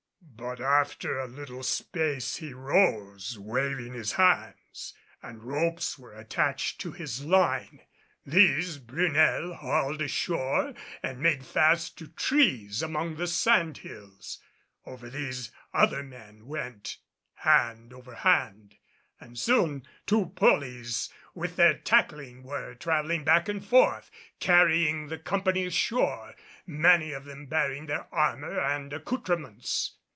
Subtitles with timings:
[0.41, 6.91] But after a little space he rose, waving his hands, and ropes were attached to
[6.91, 7.81] his line.
[8.25, 14.39] These Brunel hauled ashore and made fast to trees among the sand hills.
[14.83, 16.97] Over these other men went,
[17.35, 18.77] hand over hand;
[19.19, 24.09] and soon two pollys with their tackling were traveling back and forth
[24.39, 26.33] carrying the company ashore,
[26.65, 29.97] many of them bearing their armor and accoutrements.